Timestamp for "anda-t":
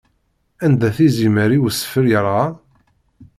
0.65-0.97